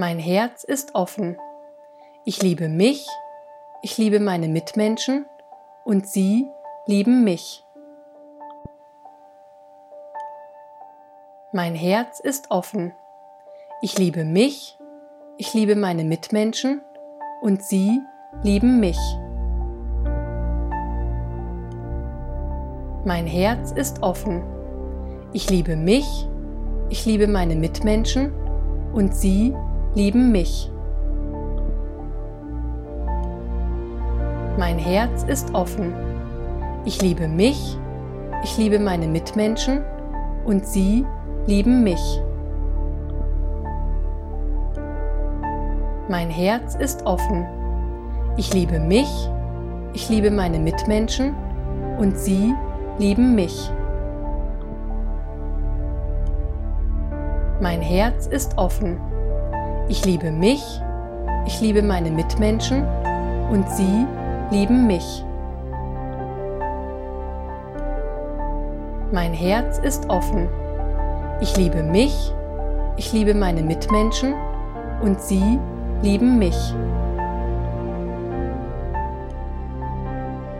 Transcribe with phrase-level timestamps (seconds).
[0.00, 1.36] Mein Herz ist offen.
[2.24, 3.04] Ich liebe mich,
[3.82, 5.26] ich liebe meine Mitmenschen
[5.84, 6.46] und sie
[6.86, 7.64] lieben mich.
[11.50, 12.92] Mein Herz ist offen.
[13.82, 14.78] Ich liebe mich,
[15.36, 16.80] ich liebe meine Mitmenschen
[17.42, 18.00] und sie
[18.44, 19.00] lieben mich.
[23.04, 24.44] Mein Herz ist offen.
[25.32, 26.06] Ich liebe mich,
[26.88, 28.32] ich liebe meine Mitmenschen
[28.92, 29.67] und sie lieben mich.
[34.58, 35.94] Mein Herz ist offen.
[36.84, 37.78] Ich liebe mich,
[38.44, 39.82] ich liebe meine Mitmenschen
[40.44, 41.06] und sie
[41.46, 42.20] lieben mich.
[46.08, 47.46] Mein Herz ist offen.
[48.36, 49.08] Ich liebe mich,
[49.94, 51.34] ich liebe meine Mitmenschen
[51.98, 52.54] und sie
[52.98, 53.70] lieben mich.
[57.60, 59.07] Mein Herz ist offen.
[59.90, 60.62] Ich liebe mich,
[61.46, 62.86] ich liebe meine Mitmenschen
[63.50, 64.06] und sie
[64.50, 65.24] lieben mich.
[69.10, 70.46] Mein Herz ist offen.
[71.40, 72.34] Ich liebe mich,
[72.98, 74.34] ich liebe meine Mitmenschen
[75.00, 75.58] und sie
[76.02, 76.74] lieben mich.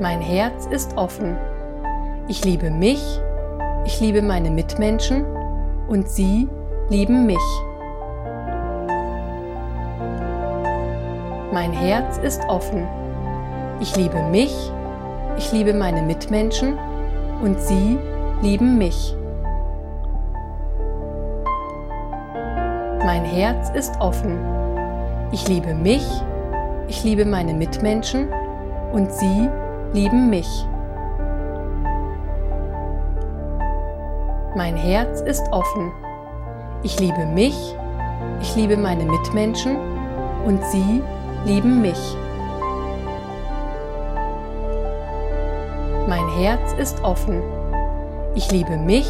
[0.00, 1.38] Mein Herz ist offen.
[2.28, 3.02] Ich liebe mich,
[3.86, 5.24] ich liebe meine Mitmenschen
[5.88, 6.46] und sie
[6.90, 7.38] lieben mich.
[11.54, 12.84] Mein Herz ist offen.
[13.78, 14.52] Ich liebe mich,
[15.38, 16.76] ich liebe meine Mitmenschen
[17.44, 17.96] und sie
[18.42, 19.14] lieben mich.
[23.06, 24.36] Mein Herz ist offen.
[25.30, 26.04] Ich liebe mich,
[26.88, 28.28] ich liebe meine Mitmenschen
[28.92, 29.48] und sie
[29.92, 30.66] lieben mich.
[34.56, 35.92] Mein Herz ist offen.
[36.82, 37.76] Ich liebe mich,
[38.40, 39.76] ich liebe meine Mitmenschen
[40.44, 41.00] und sie
[41.44, 42.16] lieben mich.
[46.08, 47.42] Mein Herz ist offen.
[48.34, 49.06] Ich liebe mich,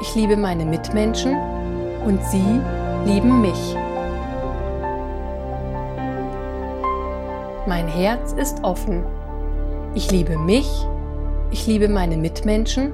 [0.00, 1.36] ich liebe meine Mitmenschen
[2.06, 2.60] und sie
[3.04, 3.76] lieben mich.
[7.66, 9.04] Mein Herz ist offen.
[9.94, 10.86] Ich liebe mich,
[11.50, 12.92] ich liebe meine Mitmenschen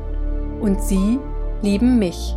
[0.60, 1.20] und sie
[1.62, 2.36] lieben mich.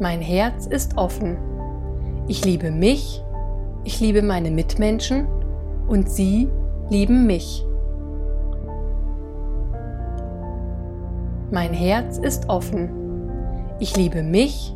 [0.00, 1.53] Mein Herz ist offen.
[2.26, 3.22] Ich liebe mich,
[3.84, 5.26] ich liebe meine Mitmenschen
[5.86, 6.48] und sie
[6.88, 7.66] lieben mich.
[11.50, 12.88] Mein Herz ist offen.
[13.78, 14.74] Ich liebe mich,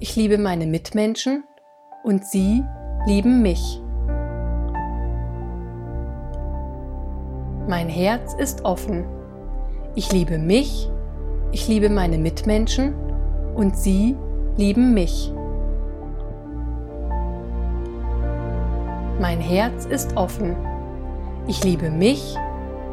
[0.00, 1.44] ich liebe meine Mitmenschen
[2.04, 2.64] und sie
[3.06, 3.82] lieben mich.
[7.68, 9.04] Mein Herz ist offen.
[9.94, 10.88] Ich liebe mich,
[11.52, 12.94] ich liebe meine Mitmenschen
[13.54, 14.16] und sie
[14.56, 15.34] lieben mich.
[19.20, 20.54] Mein Herz ist offen.
[21.48, 22.36] Ich liebe mich,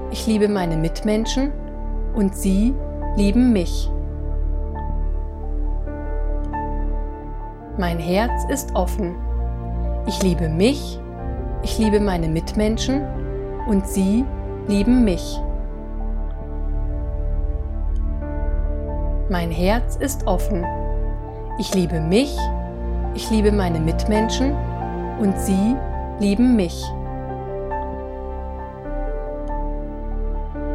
[0.10, 1.52] ich liebe meine Mitmenschen
[2.16, 2.74] und sie
[3.16, 3.92] lieben mich.
[7.78, 9.16] Mein Herz ist offen.
[10.08, 11.00] Ich liebe mich,
[11.62, 13.06] ich liebe meine Mitmenschen
[13.68, 14.26] und sie
[14.68, 15.40] lieben mich.
[19.30, 20.66] Mein Herz ist offen.
[21.60, 22.36] Ich liebe mich,
[23.14, 24.56] ich liebe meine Mitmenschen
[25.20, 25.76] und sie
[26.20, 26.84] lieben mich.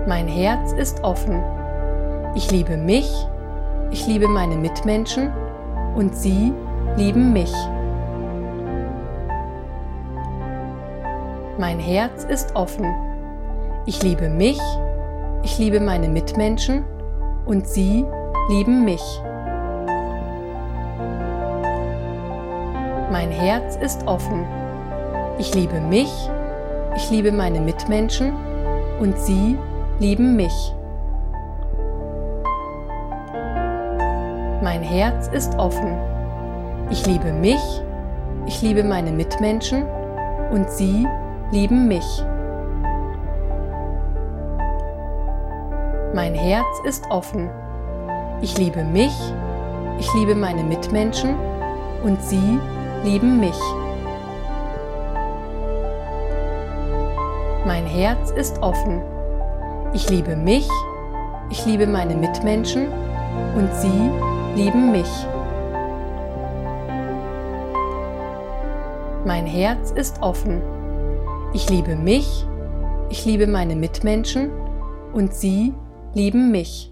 [0.06, 1.42] Mein Herz ist offen.
[2.34, 3.10] Ich liebe mich,
[3.90, 5.32] ich liebe meine Mitmenschen
[5.94, 6.52] und sie
[6.96, 7.52] lieben mich.
[11.58, 12.86] Mein Herz ist offen.
[13.86, 14.60] Ich liebe mich,
[15.42, 16.84] ich liebe meine Mitmenschen
[17.46, 18.04] und sie
[18.48, 19.02] lieben mich.
[23.10, 24.46] Mein Herz ist offen.
[25.40, 26.12] Ich liebe mich,
[26.94, 28.34] ich liebe meine Mitmenschen
[29.00, 29.56] und sie
[29.98, 30.74] lieben mich.
[34.62, 35.96] Mein Herz ist offen.
[36.90, 37.58] Ich liebe mich,
[38.44, 39.86] ich liebe meine Mitmenschen
[40.50, 41.08] und sie
[41.52, 42.22] lieben mich.
[46.12, 47.48] Mein Herz ist offen.
[48.42, 49.16] Ich liebe mich,
[49.98, 51.34] ich liebe meine Mitmenschen
[52.04, 52.60] und sie
[53.04, 53.58] lieben mich.
[57.66, 59.02] Mein Herz ist offen.
[59.92, 60.66] Ich liebe mich,
[61.50, 62.88] ich liebe meine Mitmenschen
[63.54, 64.10] und sie
[64.54, 65.10] lieben mich.
[69.26, 70.62] Mein Herz ist offen.
[71.52, 72.46] Ich liebe mich,
[73.10, 74.50] ich liebe meine Mitmenschen
[75.12, 75.74] und sie
[76.14, 76.90] lieben mich.